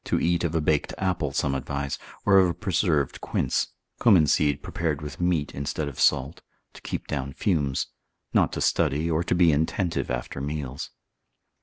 To 0.05 0.19
eat 0.19 0.43
of 0.43 0.55
a 0.55 0.61
baked 0.61 0.95
apple 0.97 1.31
some 1.31 1.53
advice, 1.53 1.99
or 2.25 2.39
of 2.39 2.49
a 2.49 2.55
preserved 2.55 3.21
quince, 3.21 3.67
cuminseed 3.99 4.63
prepared 4.63 4.99
with 4.99 5.21
meat 5.21 5.53
instead 5.53 5.87
of 5.87 5.99
salt, 5.99 6.41
to 6.73 6.81
keep 6.81 7.05
down 7.05 7.33
fumes: 7.33 7.85
not 8.33 8.51
to 8.53 8.61
study 8.61 9.11
or 9.11 9.23
to 9.23 9.35
be 9.35 9.51
intentive 9.51 10.09
after 10.09 10.41
meals. 10.41 10.89